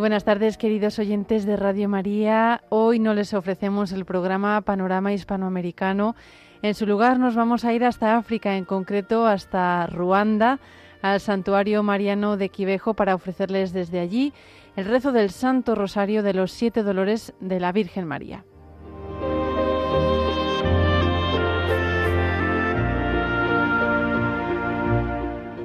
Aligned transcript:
buenas 0.00 0.24
tardes, 0.24 0.56
queridos 0.56 0.98
oyentes 0.98 1.44
de 1.44 1.56
Radio 1.56 1.86
María. 1.86 2.62
Hoy 2.70 2.98
no 2.98 3.12
les 3.12 3.34
ofrecemos 3.34 3.92
el 3.92 4.06
programa 4.06 4.62
Panorama 4.62 5.12
Hispanoamericano. 5.12 6.16
En 6.62 6.74
su 6.74 6.86
lugar 6.86 7.18
nos 7.18 7.34
vamos 7.36 7.66
a 7.66 7.74
ir 7.74 7.84
hasta 7.84 8.16
África, 8.16 8.56
en 8.56 8.64
concreto 8.64 9.26
hasta 9.26 9.86
Ruanda, 9.86 10.58
al 11.02 11.20
santuario 11.20 11.82
mariano 11.82 12.38
de 12.38 12.48
Quivejo, 12.48 12.94
para 12.94 13.14
ofrecerles 13.14 13.74
desde 13.74 14.00
allí 14.00 14.32
el 14.74 14.86
rezo 14.86 15.12
del 15.12 15.28
Santo 15.30 15.74
Rosario 15.74 16.22
de 16.22 16.32
los 16.32 16.50
Siete 16.50 16.82
Dolores 16.82 17.34
de 17.40 17.60
la 17.60 17.70
Virgen 17.70 18.06
María. 18.06 18.44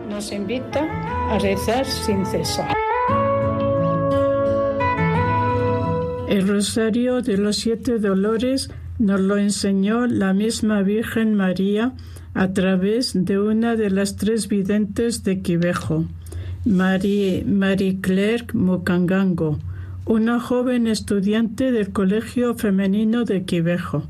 Nos 0.09 0.29
invita 0.33 0.81
a 1.31 1.39
rezar 1.39 1.85
sin 1.85 2.25
cesar. 2.25 2.75
El 6.27 6.47
rosario 6.47 7.21
de 7.21 7.37
los 7.37 7.57
siete 7.57 7.99
dolores 7.99 8.71
nos 8.97 9.21
lo 9.21 9.37
enseñó 9.37 10.07
la 10.07 10.33
misma 10.33 10.81
Virgen 10.81 11.35
María 11.35 11.93
a 12.33 12.51
través 12.51 13.11
de 13.13 13.37
una 13.39 13.75
de 13.75 13.91
las 13.91 14.15
tres 14.15 14.47
videntes 14.47 15.23
de 15.23 15.41
Quivejo, 15.41 16.05
Marie, 16.65 17.45
Marie 17.45 17.99
Claire 18.01 18.47
Mukangango, 18.53 19.59
una 20.05 20.39
joven 20.39 20.87
estudiante 20.87 21.71
del 21.71 21.91
Colegio 21.91 22.55
Femenino 22.55 23.23
de 23.23 23.43
Quivejo. 23.43 24.07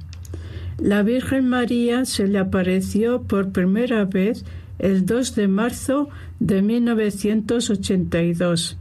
La 0.80 1.04
Virgen 1.04 1.50
María 1.50 2.06
se 2.06 2.28
le 2.28 2.40
apareció 2.40 3.24
por 3.24 3.52
primera 3.52 4.06
vez 4.06 4.46
el 4.80 5.06
2 5.06 5.36
de 5.36 5.50
marzo 5.50 6.08
de 6.40 6.62
1982. 6.62 8.78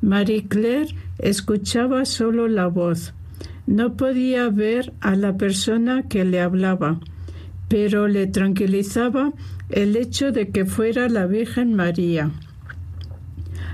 Marie 0.00 0.46
Claire 0.48 0.94
escuchaba 1.18 2.04
solo 2.04 2.48
la 2.48 2.66
voz. 2.66 3.14
No 3.66 3.96
podía 3.96 4.48
ver 4.48 4.92
a 5.00 5.16
la 5.16 5.36
persona 5.36 6.08
que 6.08 6.24
le 6.24 6.40
hablaba, 6.40 7.00
pero 7.68 8.08
le 8.08 8.26
tranquilizaba 8.26 9.32
el 9.68 9.96
hecho 9.96 10.32
de 10.32 10.48
que 10.48 10.64
fuera 10.64 11.08
la 11.08 11.26
Virgen 11.26 11.74
María. 11.74 12.30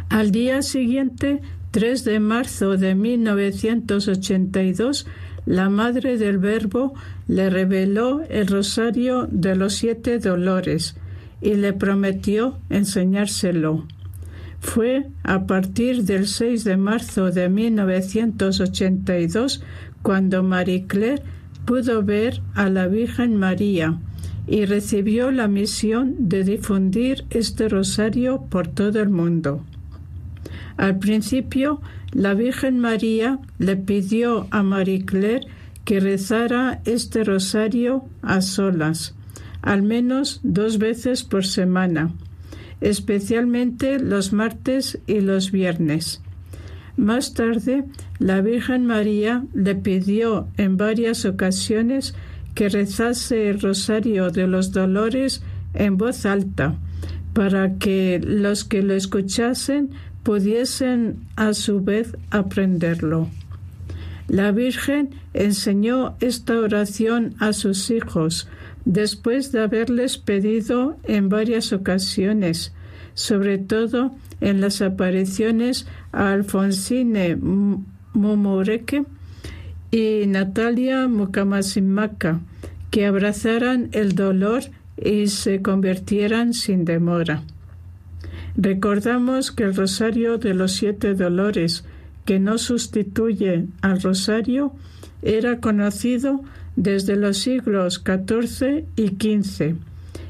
Al 0.08 0.30
día 0.30 0.62
siguiente, 0.62 1.41
3 1.70 2.05
de 2.05 2.20
marzo 2.20 2.77
de 2.77 2.95
1982, 2.95 5.06
la 5.47 5.69
Madre 5.69 6.17
del 6.19 6.39
Verbo 6.39 6.95
le 7.28 7.50
reveló 7.50 8.22
el 8.28 8.47
rosario 8.47 9.28
de 9.30 9.56
los 9.56 9.75
siete 9.75 10.19
dolores 10.19 10.97
y 11.41 11.55
le 11.55 11.72
prometió 11.72 12.58
enseñárselo. 12.70 13.86
Fue 14.64 15.06
a 15.22 15.46
partir 15.46 16.02
del 16.04 16.26
6 16.26 16.64
de 16.64 16.78
marzo 16.78 17.30
de 17.30 17.48
1982 17.48 19.62
cuando 20.02 20.42
Marie 20.42 20.86
Claire 20.86 21.22
pudo 21.64 22.02
ver 22.02 22.42
a 22.54 22.68
la 22.70 22.88
Virgen 22.88 23.36
María 23.36 23.98
y 24.48 24.64
recibió 24.64 25.30
la 25.30 25.46
misión 25.48 26.28
de 26.30 26.44
difundir 26.44 27.26
este 27.30 27.68
rosario 27.68 28.46
por 28.48 28.66
todo 28.66 29.00
el 29.00 29.10
mundo. 29.10 29.64
Al 30.76 30.98
principio, 30.98 31.80
la 32.10 32.34
Virgen 32.34 32.80
María 32.80 33.38
le 33.58 33.76
pidió 33.76 34.48
a 34.50 34.62
Marie 34.62 35.04
Claire 35.04 35.46
que 35.84 36.00
rezara 36.00 36.80
este 36.86 37.22
rosario 37.22 38.06
a 38.22 38.40
solas, 38.40 39.14
al 39.62 39.82
menos 39.82 40.40
dos 40.42 40.78
veces 40.78 41.22
por 41.22 41.44
semana 41.44 42.14
especialmente 42.80 43.98
los 43.98 44.33
martes 44.33 44.98
y 45.07 45.20
los 45.20 45.51
viernes. 45.51 46.20
Más 46.96 47.35
tarde, 47.35 47.85
la 48.18 48.40
Virgen 48.40 48.86
María 48.86 49.45
le 49.52 49.74
pidió 49.74 50.46
en 50.57 50.77
varias 50.77 51.24
ocasiones 51.24 52.14
que 52.55 52.68
rezase 52.68 53.51
el 53.51 53.61
rosario 53.61 54.30
de 54.30 54.46
los 54.46 54.70
dolores 54.70 55.42
en 55.74 55.96
voz 55.96 56.24
alta, 56.24 56.77
para 57.33 57.79
que 57.79 58.20
los 58.23 58.64
que 58.64 58.83
lo 58.83 58.95
escuchasen 58.95 59.90
pudiesen 60.23 61.17
a 61.34 61.52
su 61.52 61.83
vez 61.83 62.17
aprenderlo. 62.30 63.29
La 64.29 64.52
Virgen 64.52 65.11
enseñó 65.35 66.17
esta 66.20 66.58
oración 66.58 67.35
a 67.39 67.52
sus 67.52 67.90
hijos, 67.90 68.48
después 68.85 69.52
de 69.52 69.61
haberles 69.61 70.18
pedido 70.18 70.96
en 71.05 71.29
varias 71.29 71.73
ocasiones, 71.73 72.73
sobre 73.14 73.58
todo 73.58 74.14
en 74.40 74.61
las 74.61 74.83
apariciones 74.83 75.86
a 76.13 76.33
Alfonsine 76.33 77.36
Momoreke 78.14 79.05
y 79.90 80.27
Natalia 80.27 81.07
Mukamasimaka, 81.07 82.40
que 82.90 83.07
abrazaran 83.07 83.89
el 83.92 84.14
dolor 84.14 84.63
y 84.96 85.27
se 85.29 85.63
convirtieran 85.63 86.55
sin 86.55 86.84
demora. 86.84 87.42
Recordamos 88.57 89.51
que 89.51 89.64
el 89.64 89.74
rosario 89.74 90.39
de 90.39 90.55
los 90.55 90.73
siete 90.73 91.14
dolores, 91.14 91.84
que 92.24 92.39
no 92.39 92.58
sustituye 92.58 93.67
al 93.83 94.01
rosario, 94.01 94.73
era 95.23 95.61
conocido 95.61 96.42
desde 96.77 97.17
los 97.17 97.39
siglos 97.39 98.02
XIV 98.05 98.85
y 98.96 99.08
XV 99.08 99.77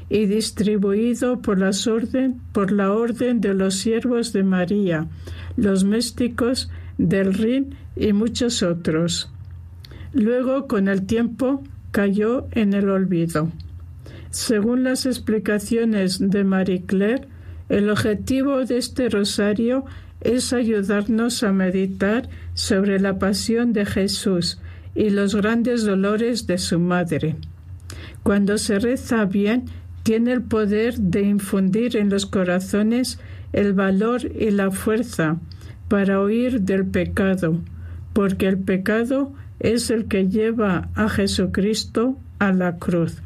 y 0.09 0.25
distribuido 0.27 1.41
por, 1.41 1.63
orden, 1.63 2.41
por 2.51 2.71
la 2.71 2.91
orden 2.91 3.41
de 3.41 3.53
los 3.53 3.75
siervos 3.75 4.33
de 4.33 4.43
María, 4.43 5.07
los 5.57 5.83
místicos 5.83 6.69
del 6.97 7.33
Rin 7.33 7.75
y 7.95 8.13
muchos 8.13 8.61
otros. 8.61 9.31
Luego, 10.13 10.67
con 10.67 10.87
el 10.87 11.05
tiempo, 11.05 11.63
cayó 11.91 12.47
en 12.51 12.73
el 12.73 12.89
olvido. 12.89 13.51
Según 14.29 14.83
las 14.83 15.05
explicaciones 15.05 16.19
de 16.19 16.43
Marie 16.43 16.83
Claire, 16.85 17.27
el 17.69 17.89
objetivo 17.89 18.63
de 18.63 18.77
este 18.77 19.09
rosario 19.09 19.85
es 20.25 20.53
ayudarnos 20.53 21.43
a 21.43 21.51
meditar 21.51 22.27
sobre 22.55 22.99
la 22.99 23.19
pasión 23.19 23.73
de 23.73 23.85
Jesús 23.85 24.59
y 24.95 25.11
los 25.11 25.35
grandes 25.35 25.85
dolores 25.85 26.47
de 26.47 26.57
su 26.57 26.79
madre. 26.79 27.35
Cuando 28.23 28.57
se 28.57 28.79
reza 28.79 29.25
bien, 29.25 29.65
tiene 30.01 30.33
el 30.33 30.41
poder 30.41 30.97
de 30.97 31.21
infundir 31.21 31.95
en 31.95 32.09
los 32.09 32.25
corazones 32.25 33.19
el 33.53 33.73
valor 33.73 34.25
y 34.25 34.49
la 34.49 34.71
fuerza 34.71 35.37
para 35.87 36.21
huir 36.21 36.61
del 36.61 36.85
pecado, 36.85 37.59
porque 38.13 38.47
el 38.47 38.57
pecado 38.57 39.31
es 39.59 39.91
el 39.91 40.05
que 40.05 40.27
lleva 40.27 40.89
a 40.95 41.07
Jesucristo 41.07 42.17
a 42.39 42.51
la 42.51 42.77
cruz. 42.77 43.21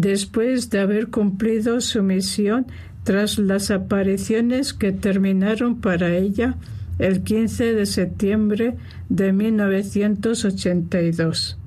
después 0.00 0.70
de 0.70 0.78
haber 0.78 1.08
cumplido 1.08 1.80
su 1.80 2.04
misión 2.04 2.68
tras 3.02 3.36
las 3.36 3.72
apariciones 3.72 4.72
que 4.72 4.92
terminaron 4.92 5.80
para 5.80 6.16
ella 6.16 6.54
el 7.00 7.24
15 7.24 7.74
de 7.74 7.84
septiembre 7.84 8.76
de 9.08 9.32
1982. 9.32 11.58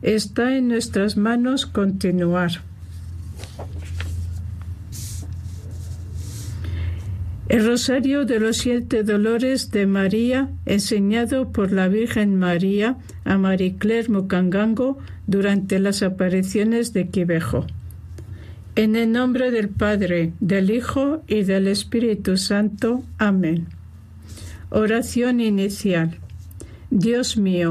Está 0.00 0.56
en 0.56 0.68
nuestras 0.68 1.18
manos 1.18 1.66
continuar. 1.66 2.62
El 7.52 7.66
Rosario 7.66 8.24
de 8.24 8.40
los 8.40 8.56
Siete 8.56 9.02
Dolores 9.02 9.70
de 9.70 9.86
María, 9.86 10.48
enseñado 10.64 11.52
por 11.52 11.70
la 11.70 11.86
Virgen 11.86 12.38
María 12.38 12.96
a 13.26 13.36
Marie 13.36 13.76
Claire 13.76 14.08
durante 15.26 15.78
las 15.78 16.02
apariciones 16.02 16.94
de 16.94 17.08
Quivejo. 17.08 17.66
En 18.74 18.96
el 18.96 19.12
nombre 19.12 19.50
del 19.50 19.68
Padre, 19.68 20.32
del 20.40 20.70
Hijo 20.70 21.24
y 21.28 21.42
del 21.42 21.68
Espíritu 21.68 22.38
Santo. 22.38 23.02
Amén. 23.18 23.66
Oración 24.70 25.38
inicial. 25.38 26.16
Dios 26.88 27.36
mío, 27.36 27.68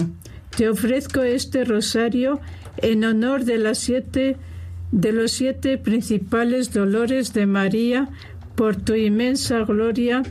te 0.55 0.69
ofrezco 0.69 1.23
este 1.23 1.65
rosario 1.65 2.39
en 2.77 3.03
honor 3.03 3.45
de 3.45 3.57
las 3.57 3.79
siete 3.79 4.37
de 4.91 5.13
los 5.13 5.31
siete 5.31 5.77
principales 5.77 6.73
dolores 6.73 7.33
de 7.33 7.45
María 7.45 8.09
por 8.61 8.75
tu 8.75 8.93
inmensa 8.93 9.61
gloria 9.61 10.21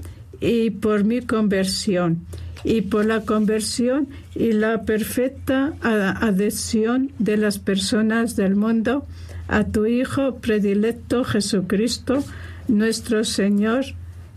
y 0.41 0.71
por 0.71 1.03
mi 1.03 1.21
conversión, 1.21 2.27
y 2.63 2.83
por 2.83 3.05
la 3.05 3.23
conversión 3.23 4.07
y 4.37 4.53
la 4.53 4.85
perfecta 4.85 5.73
adhesión 5.81 7.11
de 7.19 7.37
las 7.37 7.59
personas 7.59 8.37
del 8.37 8.55
mundo 8.55 9.05
a 9.49 9.65
tu 9.65 9.87
Hijo 9.87 10.37
predilecto 10.37 11.25
Jesucristo, 11.25 12.23
nuestro 12.69 13.25
Señor, 13.25 13.85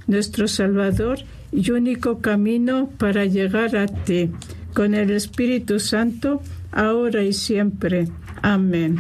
nuestro 0.07 0.47
Salvador 0.47 1.19
y 1.51 1.69
único 1.69 2.17
camino 2.17 2.89
para 2.97 3.25
llegar 3.25 3.75
a 3.75 3.85
ti, 3.85 4.31
con 4.73 4.95
el 4.95 5.11
Espíritu 5.11 5.79
Santo, 5.79 6.41
ahora 6.71 7.21
y 7.21 7.33
siempre. 7.33 8.07
Amén. 8.41 8.97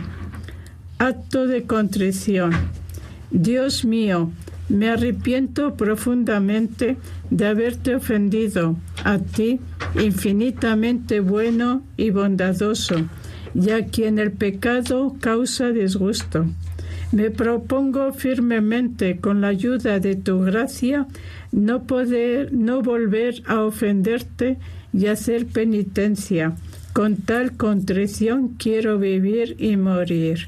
Acto 0.99 1.47
de 1.47 1.63
contrición. 1.63 2.51
Dios 3.31 3.83
mío, 3.85 4.29
me 4.73 4.89
arrepiento 4.89 5.75
profundamente 5.75 6.97
de 7.29 7.45
haberte 7.45 7.95
ofendido 7.95 8.75
a 9.03 9.19
ti, 9.19 9.59
infinitamente 10.01 11.19
bueno 11.19 11.83
y 11.95 12.09
bondadoso, 12.09 12.95
ya 13.53 13.85
quien 13.85 14.17
el 14.17 14.31
pecado 14.31 15.15
causa 15.19 15.69
disgusto. 15.69 16.47
Me 17.11 17.29
propongo 17.29 18.11
firmemente, 18.13 19.19
con 19.19 19.41
la 19.41 19.49
ayuda 19.49 19.99
de 19.99 20.15
tu 20.15 20.39
gracia, 20.39 21.05
no 21.51 21.83
poder, 21.83 22.51
no 22.51 22.81
volver 22.81 23.43
a 23.45 23.61
ofenderte 23.61 24.57
y 24.91 25.05
hacer 25.05 25.45
penitencia. 25.45 26.55
Con 26.93 27.17
tal 27.17 27.55
contrición 27.57 28.55
quiero 28.57 28.97
vivir 28.97 29.55
y 29.59 29.77
morir. 29.77 30.47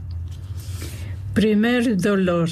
Primer 1.33 1.95
dolor. 1.95 2.49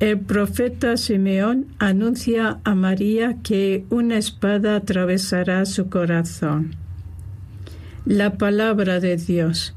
El 0.00 0.18
profeta 0.18 0.96
Simeón 0.96 1.66
anuncia 1.78 2.58
a 2.64 2.74
María 2.74 3.36
que 3.44 3.84
una 3.90 4.18
espada 4.18 4.74
atravesará 4.74 5.64
su 5.66 5.88
corazón. 5.88 6.74
La 8.04 8.36
palabra 8.36 8.98
de 8.98 9.16
Dios. 9.18 9.72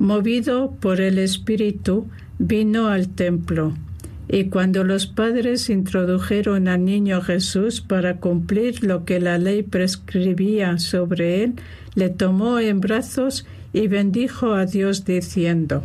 Movido 0.00 0.72
por 0.80 1.00
el 1.00 1.18
Espíritu, 1.18 2.08
vino 2.40 2.88
al 2.88 3.08
templo. 3.10 3.74
Y 4.28 4.46
cuando 4.46 4.82
los 4.82 5.06
padres 5.06 5.70
introdujeron 5.70 6.66
al 6.66 6.84
niño 6.84 7.20
Jesús 7.20 7.80
para 7.80 8.16
cumplir 8.16 8.82
lo 8.82 9.04
que 9.04 9.20
la 9.20 9.38
ley 9.38 9.62
prescribía 9.62 10.78
sobre 10.78 11.44
él, 11.44 11.54
le 11.94 12.08
tomó 12.08 12.58
en 12.58 12.80
brazos 12.80 13.46
y 13.72 13.86
bendijo 13.86 14.52
a 14.54 14.66
Dios 14.66 15.04
diciendo, 15.04 15.84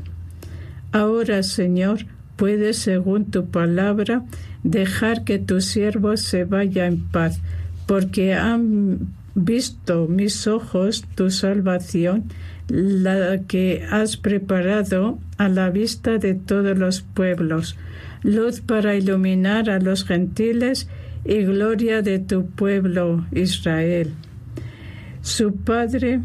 Ahora, 0.91 1.43
Señor, 1.43 2.05
puedes, 2.35 2.77
según 2.77 3.25
tu 3.25 3.47
palabra, 3.47 4.23
dejar 4.63 5.23
que 5.23 5.39
tu 5.39 5.61
siervo 5.61 6.17
se 6.17 6.45
vaya 6.45 6.85
en 6.85 7.03
paz, 7.03 7.41
porque 7.85 8.33
han 8.33 9.13
visto 9.35 10.07
mis 10.07 10.47
ojos 10.47 11.05
tu 11.15 11.29
salvación, 11.29 12.25
la 12.69 13.39
que 13.47 13.85
has 13.89 14.17
preparado 14.17 15.19
a 15.37 15.47
la 15.47 15.69
vista 15.69 16.17
de 16.17 16.33
todos 16.33 16.77
los 16.77 17.01
pueblos, 17.01 17.77
luz 18.23 18.61
para 18.61 18.95
iluminar 18.95 19.69
a 19.69 19.79
los 19.79 20.03
gentiles 20.05 20.89
y 21.23 21.43
gloria 21.43 22.01
de 22.01 22.19
tu 22.19 22.47
pueblo 22.47 23.25
Israel. 23.31 24.13
Su 25.21 25.55
padre 25.55 26.21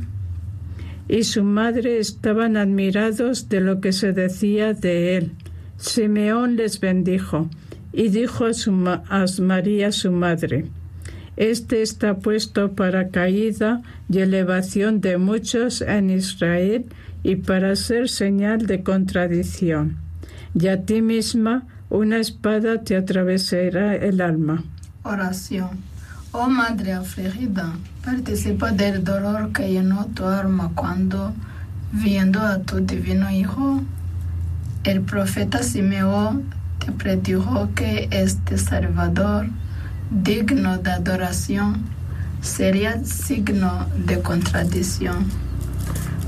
y 1.12 1.25
su 1.25 1.44
madre 1.44 1.99
estaban 1.99 2.56
admirados 2.56 3.50
de 3.50 3.61
lo 3.61 3.82
que 3.82 3.93
se 3.93 4.14
decía 4.14 4.73
de 4.73 5.19
él. 5.19 5.32
Simeón 5.76 6.56
les 6.56 6.81
bendijo 6.81 7.50
y 7.93 8.09
dijo 8.09 8.47
a, 8.47 8.55
su 8.55 8.73
a 8.88 9.26
María 9.43 9.93
su 9.93 10.11
madre, 10.11 10.64
Este 11.37 11.82
está 11.82 12.17
puesto 12.17 12.73
para 12.73 13.11
caída 13.11 13.82
y 14.09 14.20
elevación 14.20 15.03
de 15.03 15.19
muchos 15.19 15.82
en 15.82 16.09
Israel 16.09 16.87
y 17.23 17.37
para 17.37 17.76
ser 17.76 18.08
señal 18.08 18.67
de 18.67 18.82
contradicción. 18.82 19.99
Y 20.58 20.69
a 20.69 20.87
ti 20.87 21.03
misma 21.03 21.67
una 21.91 22.20
espada 22.20 22.85
te 22.85 22.97
atravesará 22.97 23.97
el 23.97 24.23
alma. 24.23 24.65
Oración. 25.03 25.92
Oh 26.34 26.49
Madre 26.49 26.94
afligida, 26.94 27.75
participa 28.02 28.70
del 28.73 29.05
dolor 29.05 29.52
que 29.52 29.70
llenó 29.70 30.06
tu 30.14 30.25
alma 30.25 30.70
cuando, 30.75 31.34
viendo 31.93 32.41
a 32.41 32.58
tu 32.60 32.81
divino 32.81 33.31
Hijo, 33.31 33.82
el 34.84 35.03
profeta 35.03 35.62
Simeón 35.62 36.44
te 36.79 36.91
predijo 36.91 37.69
que 37.74 38.08
este 38.10 38.56
Salvador, 38.56 39.51
digno 40.10 40.79
de 40.79 40.93
adoración, 40.93 41.82
sería 42.41 43.05
signo 43.05 43.86
de 44.06 44.22
contradicción 44.22 45.27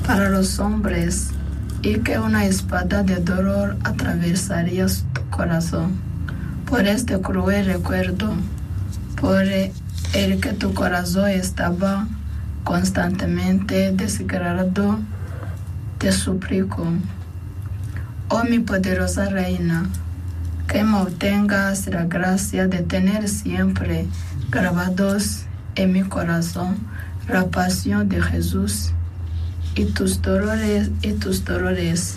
para 0.06 0.28
los 0.28 0.58
hombres 0.58 1.30
y 1.80 2.00
que 2.00 2.18
una 2.18 2.44
espada 2.44 3.02
de 3.02 3.16
dolor 3.16 3.78
atravesaría 3.84 4.84
tu 5.14 5.22
corazón. 5.30 5.92
Por 6.66 6.86
este 6.86 7.18
cruel 7.22 7.64
recuerdo, 7.64 8.34
por 9.18 9.44
el 10.14 10.40
que 10.40 10.52
tu 10.52 10.74
corazón 10.74 11.28
estaba 11.28 12.06
constantemente 12.62 13.92
desgarrado, 13.92 15.00
te 15.98 16.12
suplico, 16.12 16.86
oh 18.28 18.44
mi 18.44 18.60
poderosa 18.60 19.28
reina, 19.28 19.86
que 20.68 20.84
me 20.84 21.04
la 21.90 22.04
gracia 22.04 22.68
de 22.68 22.78
tener 22.78 23.28
siempre 23.28 24.06
grabados 24.50 25.46
en 25.74 25.92
mi 25.92 26.04
corazón 26.04 26.76
la 27.28 27.46
pasión 27.46 28.08
de 28.08 28.22
Jesús 28.22 28.92
y 29.74 29.86
tus 29.86 30.22
dolores 30.22 30.90
y 31.02 31.12
tus 31.12 31.44
dolores 31.44 32.16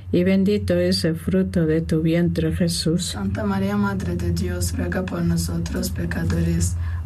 bendito 0.23 0.75
es 0.75 1.05
el 1.05 1.15
fruto 1.15 1.65
de 1.65 1.81
tu 1.81 2.01
vientre 2.01 2.53
Jesús. 2.53 3.05
Santa 3.05 3.45
María, 3.45 3.77
Madre 3.77 4.15
de 4.17 4.31
Dios, 4.31 4.77
ruega 4.77 5.05
por 5.05 5.21
nosotros 5.23 5.89
pecadores, 5.89 6.75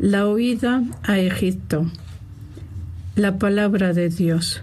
la 0.00 0.26
huida 0.26 0.82
a 1.02 1.18
Egipto. 1.18 1.84
La 3.16 3.38
palabra 3.38 3.92
de 3.92 4.08
Dios. 4.08 4.62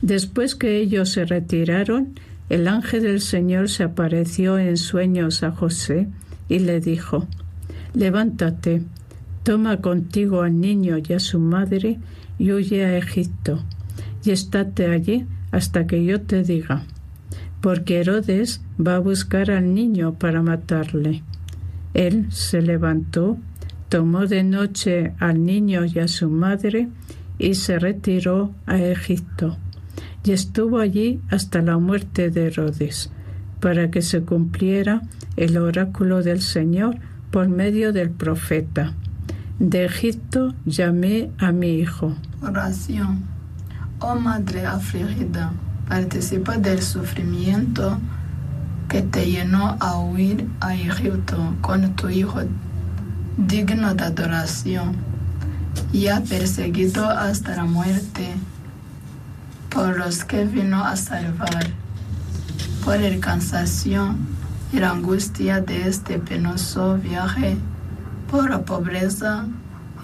Después 0.00 0.54
que 0.54 0.78
ellos 0.78 1.08
se 1.08 1.24
retiraron, 1.24 2.14
el 2.48 2.68
ángel 2.68 3.02
del 3.02 3.20
Señor 3.20 3.68
se 3.68 3.82
apareció 3.82 4.56
en 4.60 4.76
sueños 4.76 5.42
a 5.42 5.50
José 5.50 6.06
y 6.48 6.60
le 6.60 6.78
dijo, 6.78 7.26
Levántate, 7.94 8.82
toma 9.42 9.78
contigo 9.78 10.42
al 10.42 10.60
niño 10.60 10.98
y 11.04 11.12
a 11.14 11.18
su 11.18 11.40
madre 11.40 11.98
y 12.38 12.52
huye 12.52 12.84
a 12.84 12.96
Egipto, 12.96 13.60
y 14.24 14.30
estate 14.30 14.86
allí 14.86 15.26
hasta 15.50 15.88
que 15.88 16.04
yo 16.04 16.20
te 16.20 16.44
diga, 16.44 16.84
porque 17.60 17.98
Herodes 17.98 18.60
va 18.78 18.94
a 18.94 19.00
buscar 19.00 19.50
al 19.50 19.74
niño 19.74 20.14
para 20.14 20.42
matarle. 20.42 21.24
Él 21.92 22.26
se 22.30 22.62
levantó, 22.62 23.36
tomó 23.94 24.26
de 24.26 24.42
noche 24.42 25.14
al 25.20 25.44
niño 25.44 25.84
y 25.84 26.00
a 26.00 26.08
su 26.08 26.28
madre 26.28 26.88
y 27.38 27.54
se 27.54 27.78
retiró 27.78 28.50
a 28.66 28.76
Egipto 28.76 29.56
y 30.24 30.32
estuvo 30.32 30.80
allí 30.80 31.20
hasta 31.30 31.62
la 31.62 31.78
muerte 31.78 32.28
de 32.28 32.48
Herodes, 32.48 33.12
para 33.60 33.92
que 33.92 34.02
se 34.02 34.22
cumpliera 34.22 35.02
el 35.36 35.56
oráculo 35.58 36.24
del 36.24 36.42
Señor 36.42 36.96
por 37.30 37.46
medio 37.48 37.92
del 37.92 38.10
profeta. 38.10 38.94
De 39.60 39.84
Egipto 39.84 40.54
llamé 40.64 41.30
a 41.38 41.52
mi 41.52 41.74
hijo. 41.74 42.16
Oración. 42.42 43.22
Oh 44.00 44.16
Madre 44.16 44.66
afligida, 44.66 45.52
participa 45.88 46.58
del 46.58 46.82
sufrimiento 46.82 48.00
que 48.88 49.02
te 49.02 49.30
llenó 49.30 49.76
a 49.78 50.00
huir 50.00 50.48
a 50.58 50.74
Egipto 50.74 51.54
con 51.60 51.94
tu 51.94 52.08
hijo 52.08 52.42
digno 53.36 53.94
de 53.94 54.04
adoración, 54.04 54.96
ya 55.92 56.20
perseguido 56.20 57.08
hasta 57.08 57.56
la 57.56 57.64
muerte 57.64 58.34
por 59.70 59.98
los 59.98 60.24
que 60.24 60.44
vino 60.44 60.84
a 60.84 60.96
salvar, 60.96 61.66
por 62.84 62.96
el 62.96 63.18
cansancio 63.18 64.14
y 64.72 64.78
la 64.78 64.90
angustia 64.90 65.60
de 65.60 65.88
este 65.88 66.18
penoso 66.18 66.96
viaje, 66.96 67.56
por 68.30 68.50
la 68.50 68.62
pobreza 68.62 69.46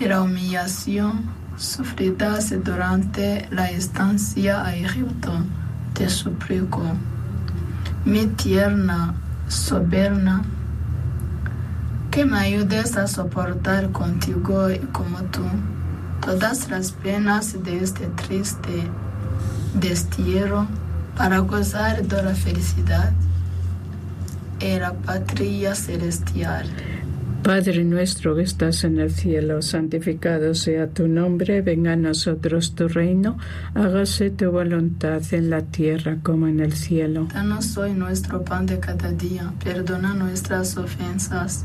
y 0.01 0.07
la 0.07 0.23
humillación 0.23 1.31
sufridas 1.57 2.53
durante 2.65 3.47
la 3.51 3.71
estancia 3.71 4.65
a 4.65 4.75
Egipto, 4.75 5.33
te 5.93 6.09
suplico, 6.09 6.83
mi 8.05 8.27
tierna, 8.27 9.15
soberana, 9.47 10.43
que 12.11 12.25
me 12.25 12.39
ayudes 12.39 12.97
a 12.97 13.07
soportar 13.07 13.93
contigo 13.93 14.71
y 14.71 14.79
como 14.93 15.19
tú 15.25 15.43
todas 16.25 16.69
las 16.71 16.93
penas 16.93 17.63
de 17.63 17.79
este 17.79 18.07
triste 18.27 18.83
destierro 19.75 20.67
para 21.17 21.39
gozar 21.39 22.03
de 22.03 22.23
la 22.23 22.35
felicidad 22.35 23.13
y 24.61 24.79
la 24.79 24.93
patria 24.93 25.75
celestial. 25.75 26.67
Padre 27.43 27.85
nuestro 27.85 28.37
que 28.37 28.43
estás 28.43 28.85
en 28.85 28.99
el 28.99 29.11
cielo, 29.11 29.63
santificado 29.63 30.55
sea 30.55 30.89
tu 30.89 31.09
nombre, 31.09 31.63
venga 31.63 31.93
a 31.93 31.97
nosotros 31.97 32.75
tu 32.75 32.87
reino, 32.87 33.39
hágase 33.75 34.31
tu 34.31 34.51
voluntad 34.51 35.23
en 35.33 35.49
la 35.49 35.63
tierra 35.63 36.19
como 36.23 36.49
en 36.49 36.61
el 36.61 36.75
cielo. 36.75 37.29
Danos 37.33 37.79
hoy 37.79 37.95
nuestro 37.95 38.45
pan 38.45 38.67
de 38.67 38.79
cada 38.79 39.11
día, 39.13 39.55
perdona 39.65 40.13
nuestras 40.13 40.77
ofensas, 40.77 41.65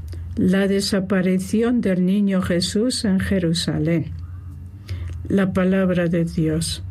la 0.37 0.67
desaparición 0.67 1.81
del 1.81 2.05
niño 2.05 2.41
Jesús 2.41 3.03
en 3.05 3.19
Jerusalén. 3.19 4.11
La 5.27 5.53
palabra 5.53 6.07
de 6.07 6.25
Dios. 6.25 6.83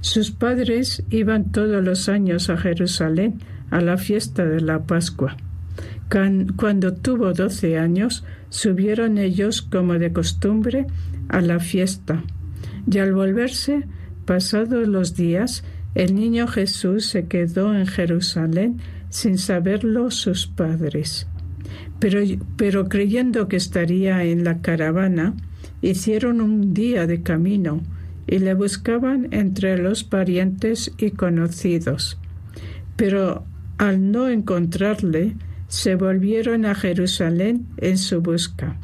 Sus 0.00 0.30
padres 0.30 1.02
iban 1.10 1.52
todos 1.52 1.82
los 1.84 2.08
años 2.08 2.50
a 2.50 2.56
Jerusalén 2.56 3.40
a 3.70 3.80
la 3.80 3.96
fiesta 3.96 4.44
de 4.44 4.60
la 4.60 4.84
Pascua. 4.84 5.36
Cuando 6.56 6.94
tuvo 6.94 7.32
doce 7.32 7.78
años, 7.78 8.24
subieron 8.48 9.18
ellos 9.18 9.62
como 9.62 9.94
de 9.94 10.12
costumbre 10.12 10.86
a 11.28 11.40
la 11.40 11.60
fiesta. 11.60 12.24
Y 12.90 12.98
al 12.98 13.14
volverse, 13.14 13.86
pasados 14.24 14.88
los 14.88 15.14
días, 15.14 15.62
el 15.94 16.14
niño 16.14 16.48
Jesús 16.48 17.06
se 17.06 17.26
quedó 17.26 17.74
en 17.74 17.86
Jerusalén 17.86 18.80
sin 19.08 19.38
saberlo 19.38 20.10
sus 20.10 20.46
padres. 20.46 21.28
Pero, 21.98 22.88
creyendo 22.88 23.48
que 23.48 23.56
estaría 23.56 24.24
en 24.24 24.44
la 24.44 24.60
caravana, 24.60 25.34
hicieron 25.82 26.40
un 26.40 26.72
día 26.72 27.06
de 27.06 27.22
camino 27.22 27.82
y 28.26 28.38
le 28.38 28.54
buscaban 28.54 29.28
entre 29.32 29.76
los 29.76 30.04
parientes 30.04 30.92
y 30.98 31.10
conocidos. 31.10 32.18
Pero 32.96 33.44
al 33.78 34.10
no 34.10 34.28
encontrarle, 34.28 35.36
se 35.68 35.94
volvieron 35.94 36.64
a 36.64 36.74
Jerusalén 36.74 37.66
en 37.76 37.96
su 37.98 38.20
busca. 38.20 38.76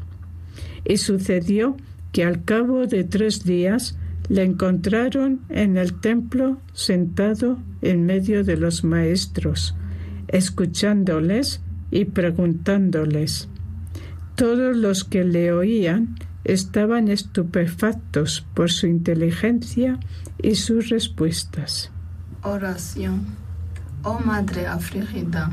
Y 0.84 0.98
sucedió 0.98 1.76
que 2.12 2.24
al 2.24 2.44
cabo 2.44 2.86
de 2.86 3.04
tres 3.04 3.44
días 3.44 3.98
le 4.28 4.42
encontraron 4.42 5.40
en 5.48 5.76
el 5.76 6.00
templo 6.00 6.60
sentado 6.72 7.58
en 7.82 8.06
medio 8.06 8.44
de 8.44 8.56
los 8.56 8.84
maestros, 8.84 9.74
escuchándoles 10.28 11.60
y 11.90 12.06
preguntándoles. 12.06 13.48
Todos 14.34 14.76
los 14.76 15.04
que 15.04 15.24
le 15.24 15.52
oían 15.52 16.16
estaban 16.44 17.08
estupefactos 17.08 18.46
por 18.54 18.70
su 18.70 18.86
inteligencia 18.86 19.98
y 20.42 20.54
sus 20.54 20.88
respuestas. 20.90 21.90
Oración. 22.42 23.24
Oh 24.02 24.20
Madre 24.20 24.66
afligida, 24.66 25.50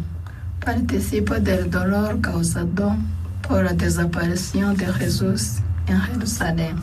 participo 0.64 1.36
del 1.40 1.72
dolor 1.72 2.22
causado 2.22 2.96
por 3.48 3.64
la 3.64 3.74
desaparición 3.74 4.76
de 4.78 4.86
Jesús 4.94 5.56
en 5.88 6.00
Jerusalén. 6.00 6.76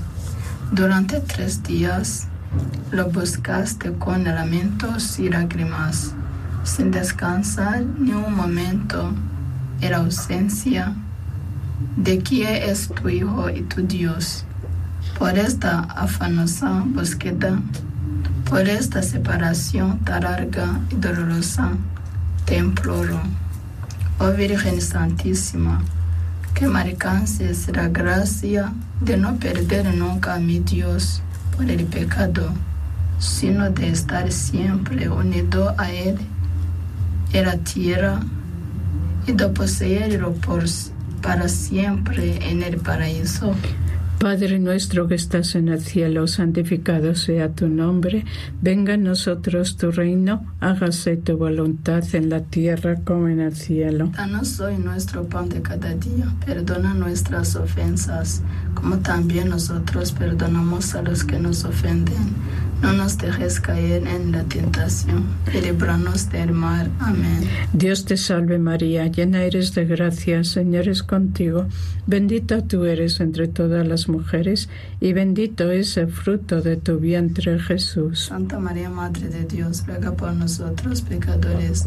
Durante 0.72 1.20
tres 1.20 1.62
días 1.62 2.26
lo 2.90 3.08
buscaste 3.10 3.92
con 3.92 4.24
lamentos 4.24 5.20
y 5.20 5.28
lágrimas, 5.28 6.14
sin 6.64 6.90
descansar 6.90 7.84
ni 7.84 8.12
un 8.12 8.34
momento 8.34 9.12
en 9.80 9.90
la 9.90 9.98
ausencia 9.98 10.94
de 11.96 12.18
quién 12.18 12.62
es 12.70 12.88
tu 12.88 13.08
Hijo 13.08 13.50
y 13.50 13.62
tu 13.62 13.82
Dios. 13.82 14.44
Por 15.18 15.38
esta 15.38 15.80
afanosa 15.80 16.82
búsqueda, 16.86 17.58
por 18.48 18.68
esta 18.68 19.02
separación 19.02 19.98
tan 20.00 20.22
larga 20.24 20.80
y 20.90 20.96
dolorosa, 20.96 21.72
te 22.44 22.58
imploro, 22.58 23.20
oh 24.18 24.32
Virgen 24.32 24.80
Santísima, 24.80 25.82
que 26.54 26.66
me 26.66 26.96
la 27.74 27.88
gracia 27.88 28.72
de 29.00 29.16
no 29.16 29.36
perder 29.36 29.94
nunca 29.94 30.34
a 30.34 30.38
mi 30.38 30.60
Dios 30.60 31.22
por 31.56 31.70
el 31.70 31.84
pecado, 31.86 32.52
sino 33.18 33.70
de 33.70 33.90
estar 33.90 34.30
siempre 34.32 35.08
unido 35.08 35.74
a 35.78 35.90
Él 35.90 36.18
en 37.32 37.44
la 37.46 37.56
tierra 37.58 38.20
y 39.26 39.32
de 39.32 39.48
poseerlo 39.48 40.32
por 40.34 40.64
para 41.22 41.48
siempre 41.48 42.50
en 42.50 42.62
el 42.62 42.78
paraíso. 42.78 43.54
Padre 44.20 44.58
nuestro 44.58 45.08
que 45.08 45.14
estás 45.14 45.54
en 45.54 45.68
el 45.68 45.80
cielo, 45.80 46.26
santificado 46.26 47.14
sea 47.14 47.52
tu 47.52 47.68
nombre, 47.68 48.26
venga 48.60 48.92
a 48.92 48.96
nosotros 48.98 49.78
tu 49.78 49.90
reino, 49.90 50.44
hágase 50.60 51.16
tu 51.16 51.38
voluntad 51.38 52.04
en 52.14 52.28
la 52.28 52.40
tierra 52.40 52.96
como 53.02 53.28
en 53.28 53.40
el 53.40 53.56
cielo. 53.56 54.10
Danos 54.14 54.60
hoy 54.60 54.76
nuestro 54.76 55.24
pan 55.24 55.48
de 55.48 55.62
cada 55.62 55.94
día, 55.94 56.26
perdona 56.44 56.92
nuestras 56.92 57.56
ofensas, 57.56 58.42
como 58.74 58.98
también 58.98 59.48
nosotros 59.48 60.12
perdonamos 60.12 60.94
a 60.94 61.00
los 61.00 61.24
que 61.24 61.38
nos 61.38 61.64
ofenden. 61.64 62.34
No 62.82 62.92
nos 62.94 63.18
dejes 63.18 63.60
caer 63.60 64.06
en 64.06 64.32
la 64.32 64.42
tentación, 64.44 65.24
y 65.52 65.60
líbranos 65.60 66.30
del 66.30 66.52
mal. 66.52 66.90
Amén. 66.98 67.48
Dios 67.72 68.04
te 68.04 68.16
salve 68.16 68.58
María, 68.58 69.06
llena 69.06 69.42
eres 69.42 69.74
de 69.74 69.84
gracia, 69.84 70.44
Señor 70.44 70.88
es 70.88 71.02
contigo, 71.02 71.66
bendita 72.06 72.62
tú 72.62 72.84
eres 72.84 73.20
entre 73.20 73.48
todas 73.48 73.86
las 73.86 74.08
mujeres, 74.08 74.68
y 75.00 75.12
bendito 75.12 75.70
es 75.70 75.96
el 75.96 76.08
fruto 76.08 76.62
de 76.62 76.76
tu 76.76 76.98
vientre 76.98 77.58
Jesús. 77.58 78.26
Santa 78.26 78.58
María, 78.58 78.88
Madre 78.88 79.28
de 79.28 79.44
Dios, 79.44 79.86
ruega 79.86 80.12
por 80.12 80.32
nosotros 80.32 81.02
pecadores, 81.02 81.86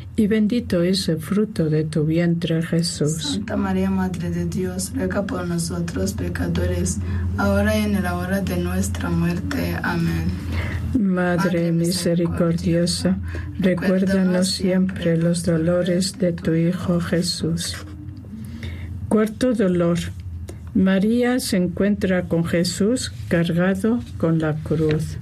bendito 0.27 0.83
es 0.83 1.07
el 1.09 1.19
fruto 1.19 1.69
de 1.69 1.83
tu 1.85 2.05
vientre 2.05 2.61
Jesús. 2.61 3.33
Santa 3.33 3.55
María, 3.55 3.89
Madre 3.89 4.29
de 4.29 4.45
Dios, 4.45 4.91
ruega 4.93 5.25
por 5.25 5.47
nosotros 5.47 6.13
pecadores, 6.13 6.97
ahora 7.37 7.77
y 7.77 7.83
en 7.83 8.03
la 8.03 8.17
hora 8.17 8.41
de 8.41 8.57
nuestra 8.57 9.09
muerte. 9.09 9.75
Amén. 9.81 10.25
Madre 10.99 11.71
misericordiosa, 11.71 13.17
recuérdanos 13.59 14.49
siempre 14.49 15.17
los 15.17 15.45
dolores 15.45 16.19
de 16.19 16.33
tu 16.33 16.53
Hijo 16.53 16.99
Jesús. 16.99 17.77
Cuarto 19.07 19.53
dolor. 19.53 19.97
María 20.73 21.39
se 21.39 21.57
encuentra 21.57 22.23
con 22.23 22.45
Jesús 22.45 23.11
cargado 23.27 23.99
con 24.17 24.39
la 24.39 24.55
cruz. 24.55 25.17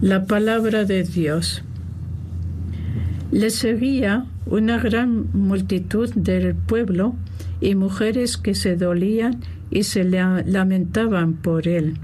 La 0.00 0.26
palabra 0.26 0.84
de 0.84 1.04
Dios. 1.04 1.62
Le 3.32 3.48
seguía 3.48 4.26
una 4.44 4.78
gran 4.78 5.26
multitud 5.32 6.12
del 6.14 6.54
pueblo 6.54 7.16
y 7.62 7.74
mujeres 7.74 8.36
que 8.36 8.54
se 8.54 8.76
dolían 8.76 9.40
y 9.70 9.84
se 9.84 10.04
lamentaban 10.04 11.32
por 11.32 11.66
él. 11.66 11.94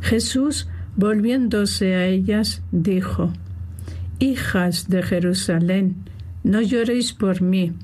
Jesús, 0.00 0.66
volviéndose 0.96 1.94
a 1.94 2.06
ellas, 2.06 2.62
dijo, 2.72 3.34
Hijas 4.18 4.88
de 4.88 5.02
Jerusalén, 5.02 5.96
no 6.42 6.62
lloréis 6.62 7.12
por 7.12 7.42
mí, 7.42 7.74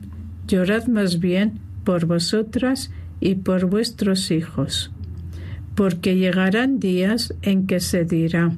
llorad 0.48 0.86
más 0.86 1.20
bien 1.20 1.60
por 1.84 2.06
vosotras 2.06 2.90
y 3.20 3.34
por 3.34 3.66
vuestros 3.66 4.30
hijos, 4.30 4.90
porque 5.74 6.16
llegarán 6.16 6.80
días 6.80 7.34
en 7.42 7.66
que 7.66 7.80
se 7.80 8.06
dirá, 8.06 8.50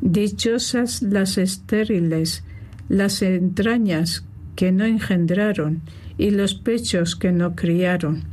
Dichosas 0.00 1.02
las 1.02 1.38
estériles, 1.38 2.42
las 2.88 3.22
entrañas 3.22 4.24
que 4.56 4.72
no 4.72 4.84
engendraron 4.84 5.82
y 6.18 6.30
los 6.30 6.54
pechos 6.54 7.16
que 7.16 7.32
no 7.32 7.54
criaron. 7.54 8.24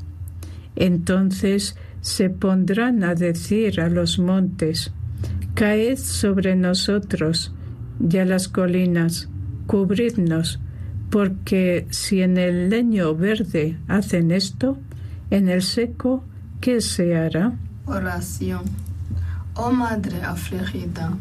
Entonces 0.76 1.76
se 2.02 2.30
pondrán 2.30 3.04
a 3.04 3.16
decir 3.16 3.80
a 3.82 3.90
los 3.90 4.20
montes, 4.20 4.92
Caed 5.54 5.98
sobre 5.98 6.56
nosotros, 6.56 7.54
y 8.10 8.18
a 8.18 8.26
las 8.26 8.48
colinas, 8.48 9.30
cubridnos, 9.68 10.60
porque 11.10 11.88
si 11.92 12.22
en 12.22 12.38
el 12.38 12.70
leño 12.70 13.16
verde 13.16 13.78
hacen 13.88 14.32
esto, 14.32 14.78
en 15.30 15.50
el 15.50 15.62
seco, 15.62 16.24
¿qué 16.60 16.82
se 16.82 17.16
hará? 17.16 17.54
Oración. 17.86 18.64
Oh 19.56 19.72
Madre 19.72 20.22
afligida, 20.24 21.14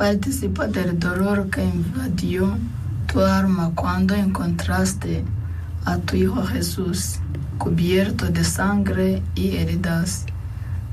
participa 0.00 0.66
del 0.66 0.98
dolor 0.98 1.50
que 1.50 1.62
invadió 1.62 2.56
tu 3.06 3.20
alma 3.20 3.70
cuando 3.74 4.14
encontraste 4.14 5.22
a 5.84 5.98
tu 5.98 6.16
Hijo 6.16 6.42
Jesús 6.42 7.18
cubierto 7.58 8.24
de 8.30 8.42
sangre 8.42 9.22
y 9.34 9.58
heridas, 9.58 10.24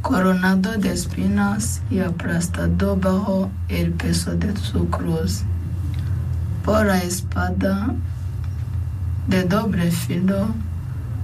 coronado 0.01 0.73
de 0.73 0.91
espinas 0.91 1.81
y 1.89 1.99
aplastado 1.99 2.97
bajo 2.97 3.49
el 3.69 3.93
peso 3.93 4.35
de 4.35 4.53
su 4.57 4.89
cruz. 4.89 5.43
Por 6.65 6.87
la 6.87 7.01
espada 7.01 7.95
de 9.29 9.43
doble 9.45 9.89
filo 9.89 10.47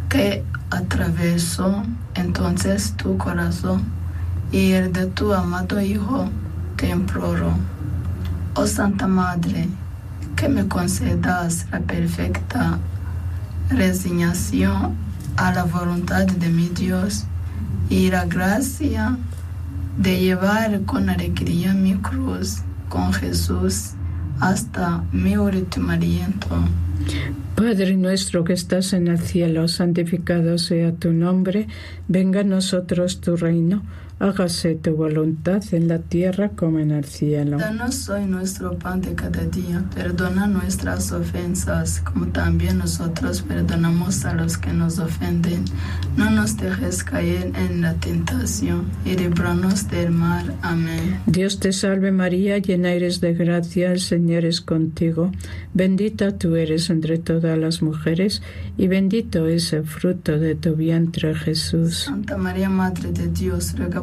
que 0.07 0.41
atravesó 0.69 1.83
entonces 2.15 2.93
tu 2.95 3.17
corazón 3.17 3.83
y 4.53 4.71
el 4.71 4.93
de 4.93 5.07
tu 5.07 5.33
amado 5.33 5.81
Hijo, 5.81 6.29
te 6.77 6.87
imploro. 6.87 7.72
Oh 8.55 8.67
Santa 8.67 9.07
Madre, 9.07 9.67
que 10.35 10.47
me 10.47 10.67
concedas 10.67 11.65
la 11.71 11.79
perfecta 11.79 12.77
resignación 13.69 14.95
a 15.37 15.51
la 15.53 15.63
voluntad 15.63 16.27
de 16.27 16.49
mi 16.49 16.69
Dios 16.69 17.25
y 17.89 18.11
la 18.11 18.25
gracia 18.25 19.17
de 19.97 20.19
llevar 20.19 20.83
con 20.85 21.09
alegría 21.09 21.73
mi 21.73 21.95
cruz 21.95 22.59
con 22.89 23.11
Jesús 23.11 23.93
hasta 24.39 25.03
mi 25.11 25.35
último 25.35 25.91
aliento. 25.91 26.49
Padre 27.55 27.95
nuestro 27.95 28.43
que 28.43 28.53
estás 28.53 28.93
en 28.93 29.07
el 29.07 29.19
cielo, 29.19 29.67
santificado 29.67 30.59
sea 30.59 30.91
tu 30.93 31.11
nombre, 31.11 31.67
venga 32.07 32.41
a 32.41 32.43
nosotros 32.43 33.19
tu 33.19 33.35
reino 33.35 33.81
hágase 34.19 34.75
tu 34.75 34.95
voluntad 34.95 35.61
en 35.71 35.87
la 35.87 35.99
tierra 35.99 36.49
como 36.49 36.79
en 36.79 36.91
el 36.91 37.05
cielo. 37.05 37.57
Danos 37.57 38.09
hoy 38.09 38.25
nuestro 38.25 38.77
pan 38.77 39.01
de 39.01 39.13
cada 39.15 39.43
día, 39.45 39.83
perdona 39.93 40.47
nuestras 40.47 41.11
ofensas, 41.11 42.01
como 42.01 42.27
también 42.27 42.77
nosotros 42.77 43.41
perdonamos 43.41 44.25
a 44.25 44.33
los 44.33 44.57
que 44.57 44.71
nos 44.71 44.99
ofenden. 44.99 45.65
No 46.15 46.29
nos 46.29 46.57
dejes 46.57 47.03
caer 47.03 47.51
en 47.55 47.81
la 47.81 47.95
tentación 47.95 48.85
y 49.03 49.15
líbranos 49.15 49.89
del 49.89 50.11
mal. 50.11 50.55
Amén. 50.61 51.19
Dios 51.25 51.59
te 51.59 51.73
salve 51.73 52.11
María, 52.11 52.57
llena 52.59 52.91
eres 52.91 53.19
de 53.19 53.33
gracia, 53.33 53.91
el 53.91 53.99
Señor 53.99 54.45
es 54.45 54.61
contigo. 54.61 55.31
Bendita 55.73 56.37
tú 56.37 56.55
eres 56.55 56.89
entre 56.89 57.17
todas 57.17 57.57
las 57.57 57.81
mujeres, 57.81 58.41
y 58.77 58.87
bendito 58.87 59.47
es 59.47 59.73
el 59.73 59.85
fruto 59.85 60.37
de 60.37 60.55
tu 60.55 60.75
vientre 60.75 61.35
Jesús. 61.35 62.03
Santa 62.05 62.37
María, 62.37 62.69
Madre 62.69 63.11
de 63.11 63.27
Dios, 63.27 63.75
ruega 63.77 64.02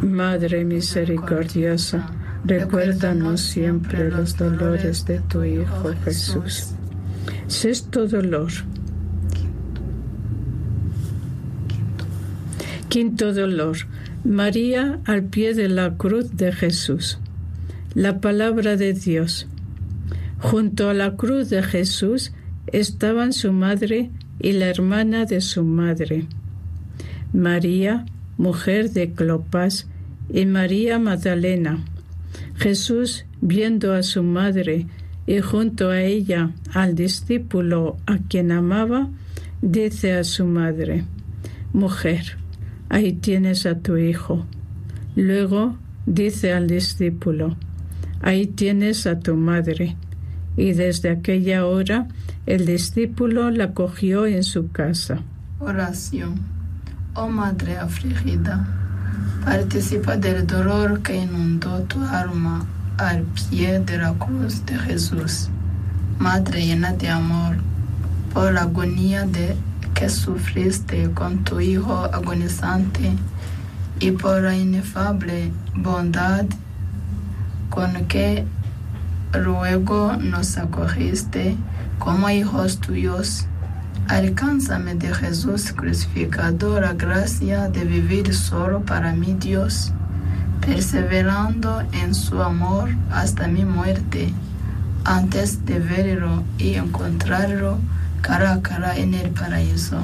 Madre 0.00 0.64
misericordiosa, 0.64 2.10
recuérdanos 2.44 3.40
siempre 3.40 4.10
los 4.10 4.36
dolores 4.36 5.04
de 5.04 5.20
tu 5.20 5.44
Hijo 5.44 5.92
Jesús. 6.04 6.74
Sexto 7.46 8.06
dolor. 8.06 8.50
Quinto 12.88 13.32
dolor. 13.32 13.76
María 14.24 15.00
al 15.04 15.24
pie 15.24 15.54
de 15.54 15.68
la 15.68 15.96
cruz 15.96 16.36
de 16.36 16.52
Jesús. 16.52 17.18
La 17.94 18.20
palabra 18.20 18.76
de 18.76 18.92
Dios. 18.92 19.46
Junto 20.38 20.88
a 20.88 20.94
la 20.94 21.16
cruz 21.16 21.50
de 21.50 21.62
Jesús 21.62 22.32
estaban 22.66 23.32
su 23.32 23.52
madre 23.52 24.10
y 24.40 24.52
la 24.52 24.66
hermana 24.66 25.24
de 25.24 25.40
su 25.40 25.64
madre. 25.64 26.26
María, 27.32 28.04
mujer 28.36 28.90
de 28.90 29.12
Clopas, 29.12 29.86
y 30.32 30.46
María 30.46 30.98
Magdalena. 30.98 31.84
Jesús, 32.56 33.26
viendo 33.40 33.92
a 33.92 34.02
su 34.02 34.22
madre 34.22 34.86
y 35.26 35.40
junto 35.40 35.90
a 35.90 36.00
ella 36.00 36.50
al 36.72 36.94
discípulo 36.94 37.96
a 38.06 38.18
quien 38.18 38.52
amaba, 38.52 39.08
dice 39.60 40.14
a 40.14 40.24
su 40.24 40.46
madre, 40.46 41.04
Mujer, 41.72 42.38
ahí 42.88 43.12
tienes 43.12 43.66
a 43.66 43.78
tu 43.78 43.96
hijo. 43.96 44.46
Luego 45.16 45.76
dice 46.06 46.52
al 46.52 46.66
discípulo, 46.66 47.56
ahí 48.20 48.46
tienes 48.46 49.06
a 49.06 49.18
tu 49.20 49.36
madre. 49.36 49.96
Y 50.56 50.72
desde 50.72 51.08
aquella 51.10 51.66
hora 51.66 52.08
el 52.44 52.66
discípulo 52.66 53.50
la 53.50 53.72
cogió 53.72 54.26
en 54.26 54.44
su 54.44 54.70
casa. 54.70 55.22
Oración. 55.60 56.51
Oh 57.14 57.28
Madre 57.28 57.76
afligida, 57.76 58.66
participa 59.44 60.16
del 60.16 60.46
dolor 60.46 61.02
que 61.02 61.14
inundó 61.14 61.80
tu 61.82 62.02
alma 62.02 62.64
al 62.96 63.24
pie 63.24 63.80
de 63.80 63.98
la 63.98 64.14
cruz 64.14 64.64
de 64.64 64.78
Jesús. 64.78 65.50
Madre 66.18 66.64
llena 66.64 66.92
de 66.94 67.10
amor, 67.10 67.56
por 68.32 68.54
la 68.54 68.62
agonía 68.62 69.26
de 69.26 69.54
que 69.92 70.08
sufriste 70.08 71.10
con 71.10 71.44
tu 71.44 71.60
Hijo 71.60 71.94
agonizante 71.94 73.12
y 74.00 74.12
por 74.12 74.40
la 74.40 74.56
inefable 74.56 75.52
bondad 75.74 76.46
con 77.68 78.06
que 78.06 78.46
luego 79.38 80.16
nos 80.16 80.56
acogiste 80.56 81.58
como 81.98 82.30
hijos 82.30 82.78
tuyos. 82.78 83.48
Alcánzame 84.12 84.94
de 84.94 85.14
Jesús 85.14 85.72
crucificado 85.72 86.78
la 86.78 86.92
gracia 86.92 87.70
de 87.70 87.86
vivir 87.86 88.34
solo 88.34 88.82
para 88.82 89.14
mi 89.14 89.32
Dios, 89.32 89.90
perseverando 90.60 91.80
en 91.92 92.14
su 92.14 92.42
amor 92.42 92.90
hasta 93.10 93.48
mi 93.48 93.64
muerte, 93.64 94.30
antes 95.04 95.64
de 95.64 95.78
verlo 95.78 96.42
y 96.58 96.74
encontrarlo 96.74 97.78
cara 98.22 98.52
a 98.52 98.62
cara 98.62 98.96
en 98.96 99.14
el 99.14 99.30
paraíso. 99.30 99.98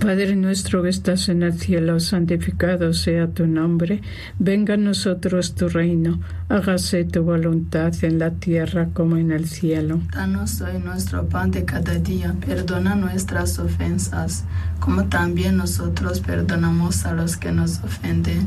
Padre 0.00 0.36
nuestro 0.36 0.84
que 0.84 0.90
estás 0.90 1.28
en 1.28 1.42
el 1.42 1.58
cielo, 1.58 1.98
santificado 1.98 2.94
sea 2.94 3.26
tu 3.26 3.48
nombre, 3.48 4.00
venga 4.38 4.74
a 4.74 4.76
nosotros 4.76 5.56
tu 5.56 5.68
reino, 5.68 6.20
hágase 6.48 7.04
tu 7.04 7.24
voluntad 7.24 7.92
en 8.02 8.20
la 8.20 8.30
tierra 8.30 8.90
como 8.94 9.16
en 9.16 9.32
el 9.32 9.48
cielo. 9.48 10.00
Danos 10.12 10.60
hoy 10.60 10.78
nuestro 10.78 11.26
pan 11.26 11.50
de 11.50 11.64
cada 11.64 11.96
día, 11.96 12.32
perdona 12.46 12.94
nuestras 12.94 13.58
ofensas, 13.58 14.44
como 14.78 15.06
también 15.06 15.56
nosotros 15.56 16.20
perdonamos 16.20 17.04
a 17.04 17.12
los 17.12 17.36
que 17.36 17.50
nos 17.50 17.80
ofenden. 17.80 18.46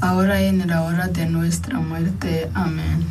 ahora 0.00 0.42
y 0.42 0.46
en 0.46 0.66
la 0.66 0.82
hora 0.82 1.08
de 1.08 1.26
nuestra 1.26 1.78
muerte. 1.78 2.48
Amén. 2.54 3.04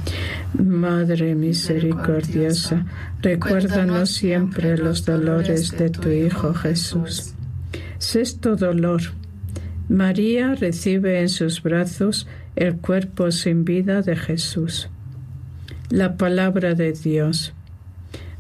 Madre 0.53 1.35
misericordiosa, 1.35 2.85
recuérdanos 3.21 4.11
siempre 4.11 4.77
los 4.77 5.05
dolores 5.05 5.71
de 5.77 5.89
tu 5.89 6.09
Hijo 6.09 6.53
Jesús. 6.53 7.33
Sexto 7.97 8.55
dolor. 8.55 9.01
María 9.89 10.55
recibe 10.55 11.21
en 11.21 11.29
sus 11.29 11.61
brazos 11.61 12.27
el 12.55 12.77
cuerpo 12.77 13.31
sin 13.31 13.65
vida 13.65 14.01
de 14.01 14.15
Jesús. 14.15 14.89
La 15.89 16.17
palabra 16.17 16.73
de 16.73 16.93
Dios. 16.93 17.53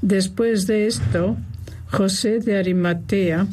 Después 0.01 0.67
de 0.67 0.87
esto, 0.87 1.37
José 1.87 2.39
de 2.39 2.57
Arimatea, 2.57 3.47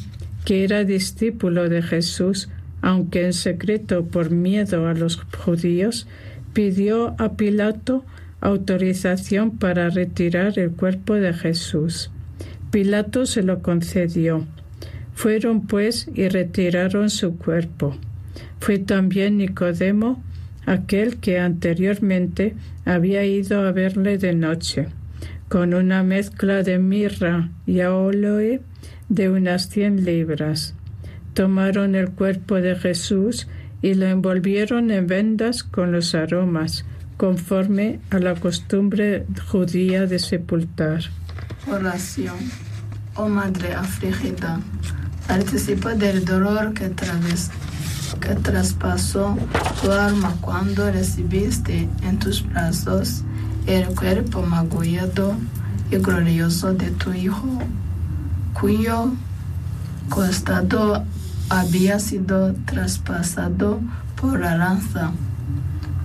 que 0.44 0.64
era 0.64 0.84
discípulo 0.84 1.68
de 1.68 1.82
Jesús, 1.82 2.48
aunque 2.82 3.24
en 3.24 3.32
secreto 3.32 4.04
por 4.04 4.30
miedo 4.30 4.86
a 4.86 4.94
los 4.94 5.16
judíos, 5.44 6.06
pidió 6.52 7.14
a 7.18 7.36
Pilato 7.36 8.04
autorización 8.40 9.56
para 9.58 9.88
retirar 9.88 10.58
el 10.58 10.72
cuerpo 10.72 11.14
de 11.14 11.32
Jesús. 11.32 12.10
Pilato 12.70 13.24
se 13.24 13.42
lo 13.42 13.62
concedió. 13.62 14.46
Fueron 15.14 15.66
pues 15.66 16.10
y 16.14 16.28
retiraron 16.28 17.08
su 17.08 17.38
cuerpo. 17.38 17.96
Fue 18.58 18.78
también 18.78 19.38
Nicodemo, 19.38 20.22
aquel 20.66 21.18
que 21.18 21.38
anteriormente 21.38 22.54
había 22.84 23.24
ido 23.24 23.60
a 23.60 23.72
verle 23.72 24.18
de 24.18 24.34
noche, 24.34 24.88
con 25.48 25.74
una 25.74 26.02
mezcla 26.02 26.62
de 26.62 26.78
mirra 26.78 27.50
y 27.66 27.80
aloe 27.80 28.60
de 29.08 29.30
unas 29.30 29.68
cien 29.68 30.04
libras. 30.04 30.74
Tomaron 31.34 31.94
el 31.94 32.10
cuerpo 32.10 32.56
de 32.56 32.76
Jesús 32.76 33.48
y 33.80 33.94
lo 33.94 34.06
envolvieron 34.06 34.90
en 34.90 35.06
vendas 35.06 35.64
con 35.64 35.92
los 35.92 36.14
aromas, 36.14 36.84
conforme 37.16 38.00
a 38.10 38.18
la 38.18 38.34
costumbre 38.34 39.26
judía 39.50 40.06
de 40.06 40.18
sepultar. 40.18 41.02
Oración. 41.70 42.36
Oh 43.14 43.28
Madre 43.28 43.74
afligida, 43.74 44.60
participa 45.26 45.94
del 45.94 46.24
dolor 46.24 46.72
que, 46.72 46.90
que 46.90 48.34
traspasó 48.36 49.36
tu 49.82 49.90
alma 49.90 50.34
cuando 50.40 50.90
recibiste 50.90 51.88
en 52.02 52.18
tus 52.18 52.48
brazos 52.48 53.22
el 53.66 53.86
cuerpo 53.94 54.42
magullado 54.42 55.34
y 55.90 55.96
glorioso 55.96 56.72
de 56.72 56.90
tu 56.92 57.12
Hijo, 57.12 57.58
cuyo 58.54 59.12
costado 60.08 61.04
había 61.52 61.98
sido 61.98 62.54
traspasado 62.64 63.80
por 64.18 64.40
la 64.40 64.56
lanza. 64.56 65.12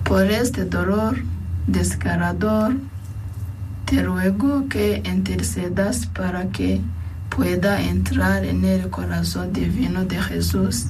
Por 0.04 0.24
este 0.30 0.66
dolor 0.66 1.22
descarador, 1.66 2.76
te 3.86 4.02
ruego 4.02 4.68
que 4.68 5.02
intercedas 5.06 6.04
para 6.04 6.48
que 6.48 6.82
pueda 7.30 7.80
entrar 7.80 8.44
en 8.44 8.62
el 8.66 8.90
corazón 8.90 9.54
divino 9.54 10.04
de 10.04 10.22
Jesús, 10.22 10.88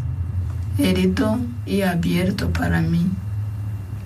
herido 0.76 1.38
y 1.64 1.82
abierto 1.82 2.52
para 2.52 2.80
mí. 2.80 3.06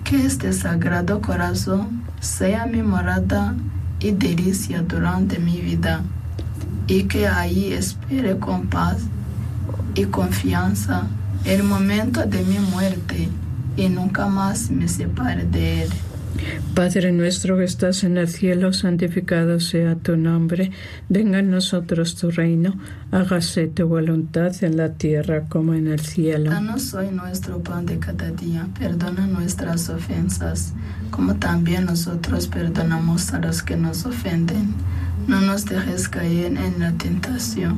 Que 0.03 0.23
este 0.23 0.53
sagrado 0.53 1.19
corazón 1.21 2.03
sea 2.19 2.67
mi 2.67 2.83
morada 2.83 3.55
y 3.99 4.11
delicia 4.11 4.83
durante 4.83 5.39
mi 5.39 5.61
vida, 5.61 6.01
y 6.85 7.05
que 7.05 7.27
ahí 7.27 7.73
espere 7.73 8.37
con 8.37 8.67
paz 8.67 8.97
y 9.95 10.05
confianza 10.05 11.07
el 11.45 11.63
momento 11.63 12.25
de 12.25 12.41
mi 12.43 12.59
muerte 12.59 13.27
y 13.75 13.89
nunca 13.89 14.27
más 14.27 14.69
me 14.69 14.87
separe 14.87 15.45
de 15.45 15.83
él. 15.83 15.89
Padre 16.73 17.11
nuestro 17.11 17.57
que 17.57 17.63
estás 17.63 18.03
en 18.03 18.17
el 18.17 18.27
cielo, 18.27 18.73
santificado 18.73 19.59
sea 19.59 19.95
tu 19.95 20.17
nombre, 20.17 20.71
venga 21.07 21.39
a 21.39 21.41
nosotros 21.43 22.15
tu 22.15 22.31
reino, 22.31 22.75
hágase 23.11 23.67
tu 23.67 23.87
voluntad 23.87 24.51
en 24.63 24.77
la 24.77 24.93
tierra 24.93 25.45
como 25.47 25.75
en 25.75 25.87
el 25.87 25.99
cielo. 25.99 26.49
Danos 26.49 26.93
hoy 26.95 27.11
nuestro 27.11 27.61
pan 27.61 27.85
de 27.85 27.99
cada 27.99 28.31
día, 28.31 28.67
perdona 28.77 29.27
nuestras 29.27 29.89
ofensas, 29.89 30.73
como 31.11 31.35
también 31.35 31.85
nosotros 31.85 32.47
perdonamos 32.47 33.31
a 33.33 33.39
los 33.39 33.61
que 33.61 33.77
nos 33.77 34.05
ofenden. 34.05 34.73
No 35.27 35.39
nos 35.39 35.65
dejes 35.65 36.09
caer 36.09 36.57
en 36.57 36.79
la 36.79 36.91
tentación 36.93 37.77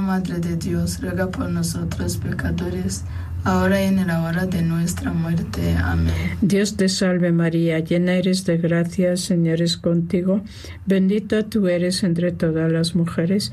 Madre 0.00 0.38
de 0.38 0.56
Dios, 0.56 1.00
ruega 1.00 1.30
por 1.30 1.48
nosotros 1.48 2.16
pecadores, 2.16 3.04
ahora 3.44 3.82
y 3.82 3.86
en 3.86 4.06
la 4.06 4.22
hora 4.22 4.46
de 4.46 4.62
nuestra 4.62 5.12
muerte. 5.12 5.76
Amén. 5.76 6.14
Dios 6.40 6.76
te 6.76 6.88
salve 6.88 7.32
María, 7.32 7.78
llena 7.80 8.14
eres 8.14 8.44
de 8.44 8.58
gracia, 8.58 9.16
Señor 9.16 9.62
es 9.62 9.76
contigo, 9.76 10.42
bendita 10.84 11.44
tú 11.44 11.68
eres 11.68 12.02
entre 12.02 12.32
todas 12.32 12.70
las 12.70 12.94
mujeres, 12.94 13.52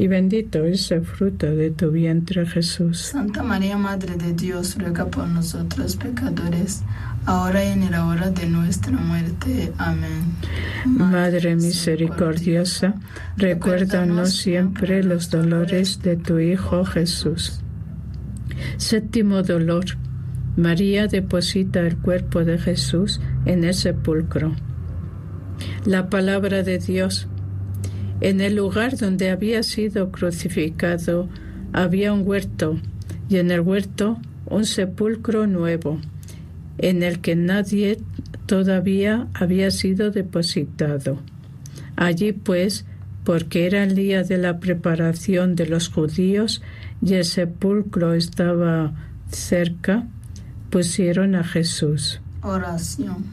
y 0.00 0.08
bendito 0.08 0.64
es 0.64 0.90
el 0.92 1.04
fruto 1.04 1.44
de 1.44 1.72
tu 1.72 1.90
vientre 1.90 2.46
Jesús. 2.46 3.00
Santa 3.00 3.42
María, 3.42 3.76
Madre 3.76 4.16
de 4.16 4.32
Dios, 4.32 4.78
ruega 4.78 5.04
por 5.04 5.28
nosotros 5.28 5.96
pecadores, 5.96 6.82
ahora 7.26 7.62
y 7.62 7.72
en 7.72 7.90
la 7.90 8.06
hora 8.06 8.30
de 8.30 8.46
nuestra 8.48 8.92
muerte. 8.92 9.70
Amén. 9.76 10.36
Madre 10.86 11.54
misericordiosa, 11.54 12.94
recuérdanos 13.36 14.38
siempre 14.38 15.04
los 15.04 15.28
dolores 15.28 16.00
de 16.00 16.16
tu 16.16 16.38
Hijo 16.38 16.86
Jesús. 16.86 17.60
Séptimo 18.78 19.42
dolor. 19.42 19.84
María 20.56 21.08
deposita 21.08 21.80
el 21.80 21.98
cuerpo 21.98 22.42
de 22.42 22.56
Jesús 22.56 23.20
en 23.44 23.64
el 23.64 23.74
sepulcro. 23.74 24.56
La 25.84 26.08
palabra 26.08 26.62
de 26.62 26.78
Dios. 26.78 27.28
En 28.20 28.40
el 28.40 28.56
lugar 28.56 28.96
donde 28.96 29.30
había 29.30 29.62
sido 29.62 30.10
crucificado 30.10 31.28
había 31.72 32.12
un 32.12 32.26
huerto 32.26 32.78
y 33.28 33.38
en 33.38 33.50
el 33.50 33.60
huerto 33.60 34.18
un 34.46 34.66
sepulcro 34.66 35.46
nuevo, 35.46 36.00
en 36.78 37.02
el 37.02 37.20
que 37.20 37.36
nadie 37.36 37.98
todavía 38.46 39.28
había 39.34 39.70
sido 39.70 40.10
depositado. 40.10 41.18
Allí 41.96 42.32
pues, 42.32 42.84
porque 43.24 43.66
era 43.66 43.84
el 43.84 43.94
día 43.94 44.24
de 44.24 44.38
la 44.38 44.58
preparación 44.58 45.54
de 45.54 45.66
los 45.66 45.88
judíos 45.88 46.62
y 47.00 47.14
el 47.14 47.24
sepulcro 47.24 48.14
estaba 48.14 48.92
cerca, 49.30 50.06
pusieron 50.70 51.36
a 51.36 51.44
Jesús. 51.44 52.20
Oración. 52.42 53.24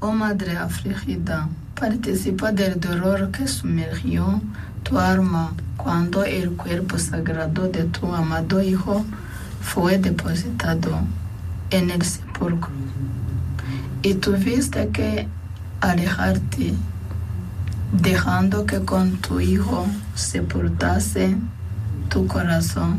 Oh 0.00 0.12
Madre 0.12 0.56
afligida, 0.56 1.48
participa 1.84 2.50
del 2.50 2.80
dolor 2.80 3.30
que 3.30 3.46
sumergió 3.46 4.40
tu 4.84 4.98
alma 4.98 5.52
cuando 5.76 6.24
el 6.24 6.52
cuerpo 6.52 6.98
sagrado 6.98 7.68
de 7.68 7.84
tu 7.84 8.14
amado 8.14 8.62
Hijo 8.62 9.04
fue 9.60 9.98
depositado 9.98 11.00
en 11.68 11.90
el 11.90 12.00
sepulcro. 12.00 12.72
Y 14.00 14.14
tuviste 14.14 14.88
que 14.88 15.28
alejarte, 15.82 16.72
dejando 17.92 18.64
que 18.64 18.80
con 18.80 19.18
tu 19.18 19.40
Hijo 19.40 19.86
sepultase 20.14 21.36
tu 22.08 22.26
corazón 22.26 22.98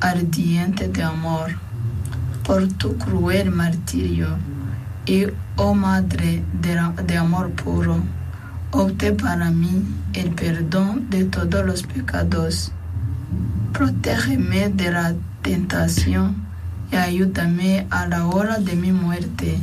ardiente 0.00 0.88
de 0.88 1.02
amor 1.02 1.50
por 2.42 2.66
tu 2.68 2.96
cruel 2.96 3.50
martirio. 3.50 4.28
Y, 5.04 5.26
oh 5.56 5.74
Madre 5.74 6.44
de, 6.60 7.16
amor 7.16 7.50
puro, 7.50 7.96
opte 8.70 9.12
para 9.12 9.50
mí 9.50 9.82
el 10.12 10.30
perdón 10.30 11.10
de 11.10 11.24
todos 11.24 11.66
los 11.66 11.82
pecados. 11.82 12.70
Protégeme 13.72 14.68
de 14.68 14.92
la 14.92 15.14
tentación 15.42 16.36
y 16.92 16.96
ayúdame 16.96 17.86
a 17.90 18.06
la 18.06 18.26
hora 18.26 18.58
de 18.58 18.76
mi 18.76 18.92
muerte. 18.92 19.58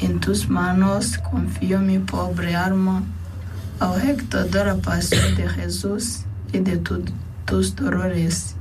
En 0.00 0.20
tus 0.20 0.50
manos 0.50 1.16
confío 1.16 1.78
mi 1.78 1.98
pobre 1.98 2.54
alma, 2.54 3.02
objeto 3.80 4.44
de 4.44 4.64
la 4.66 4.74
pasión 4.74 5.34
de 5.34 5.48
Jesús 5.48 6.24
y 6.52 6.58
de 6.58 6.76
tu, 6.76 7.02
tus 7.46 7.74
dolores. 7.74 8.54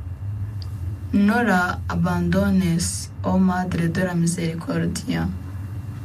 No 1.11 1.43
la 1.43 1.79
abandones, 1.89 3.11
oh 3.23 3.37
Madre 3.37 3.89
de 3.89 4.05
la 4.05 4.15
Misericordia, 4.15 5.27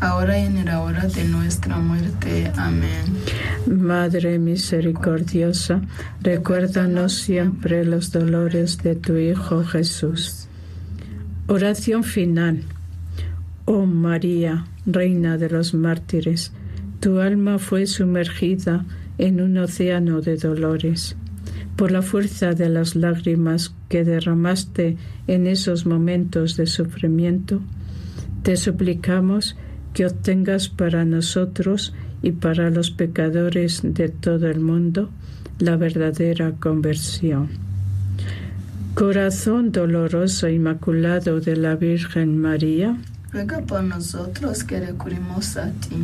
ahora 0.00 0.38
y 0.38 0.46
en 0.46 0.64
la 0.64 0.80
hora 0.80 1.06
de 1.06 1.24
nuestra 1.24 1.76
muerte. 1.78 2.50
Amén. 2.56 3.04
Madre 3.66 4.38
misericordiosa, 4.38 5.82
recuérdanos 6.22 7.14
siempre 7.14 7.84
los 7.84 8.12
dolores 8.12 8.78
de 8.78 8.94
tu 8.94 9.16
Hijo 9.16 9.64
Jesús. 9.64 10.48
Oración 11.46 12.04
final. 12.04 12.62
Oh 13.64 13.86
María, 13.86 14.64
Reina 14.86 15.36
de 15.36 15.50
los 15.50 15.74
mártires, 15.74 16.52
tu 17.00 17.20
alma 17.20 17.58
fue 17.58 17.86
sumergida 17.86 18.86
en 19.18 19.40
un 19.40 19.58
océano 19.58 20.20
de 20.20 20.36
dolores. 20.36 21.16
Por 21.76 21.90
la 21.90 22.02
fuerza 22.02 22.54
de 22.54 22.68
las 22.68 22.96
lágrimas 22.96 23.74
que 23.88 24.04
derramaste 24.04 24.96
en 25.26 25.46
esos 25.46 25.86
momentos 25.86 26.56
de 26.56 26.66
sufrimiento, 26.66 27.60
te 28.42 28.56
suplicamos 28.56 29.56
que 29.94 30.06
obtengas 30.06 30.68
para 30.68 31.04
nosotros 31.04 31.94
y 32.22 32.32
para 32.32 32.70
los 32.70 32.90
pecadores 32.90 33.80
de 33.82 34.08
todo 34.08 34.48
el 34.48 34.60
mundo 34.60 35.10
la 35.58 35.76
verdadera 35.76 36.52
conversión. 36.52 37.48
Corazón 38.94 39.70
doloroso 39.70 40.48
inmaculado 40.48 41.40
de 41.40 41.56
la 41.56 41.76
Virgen 41.76 42.38
María, 42.38 42.96
ruega 43.32 43.60
por 43.60 43.82
nosotros 43.82 44.64
que 44.64 44.80
recurrimos 44.80 45.56
a 45.56 45.70
ti. 45.70 46.02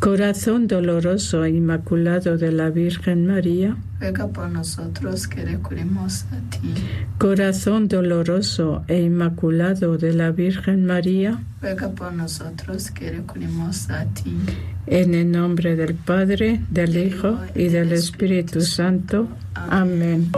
Corazón 0.00 0.66
doloroso 0.66 1.44
e 1.44 1.50
inmaculado 1.50 2.38
de 2.38 2.52
la 2.52 2.70
Virgen 2.70 3.26
María, 3.26 3.76
ruega 4.00 4.26
por 4.28 4.48
nosotros 4.48 5.28
que 5.28 5.44
recurrimos 5.44 6.24
a 6.32 6.50
ti. 6.50 6.74
Corazón 7.18 7.88
doloroso 7.88 8.84
e 8.88 9.02
inmaculado 9.02 9.98
de 9.98 10.14
la 10.14 10.30
Virgen 10.30 10.86
María, 10.86 11.42
ruega 11.60 11.90
por 11.90 12.12
nosotros 12.12 12.90
que 12.90 13.10
recurrimos 13.12 13.90
a 13.90 14.04
ti. 14.06 14.36
En 14.86 15.14
el 15.14 15.30
nombre 15.30 15.76
del 15.76 15.94
Padre, 15.94 16.60
del 16.70 16.96
Hijo 16.96 17.38
y 17.54 17.68
del 17.68 17.92
Espíritu 17.92 18.62
Santo. 18.62 19.28
Amén. 19.54 20.32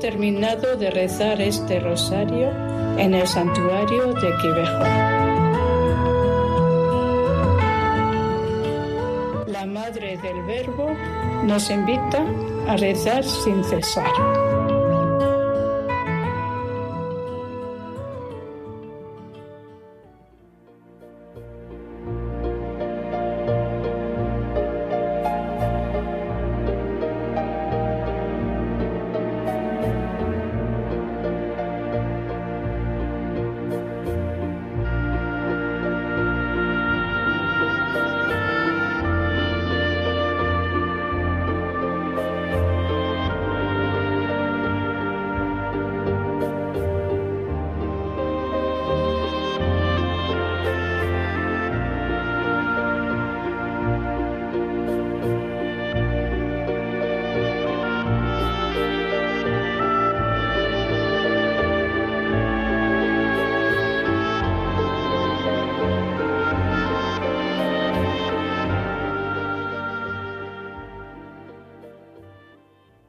Terminado 0.00 0.76
de 0.76 0.90
rezar 0.90 1.40
este 1.40 1.80
rosario 1.80 2.50
en 2.98 3.14
el 3.14 3.26
santuario 3.26 4.12
de 4.14 4.36
Quivejo. 4.40 4.84
La 9.48 9.66
Madre 9.66 10.16
del 10.18 10.42
Verbo 10.44 10.90
nos 11.44 11.68
invita 11.70 12.24
a 12.68 12.76
rezar 12.76 13.24
sin 13.24 13.64
cesar. 13.64 14.67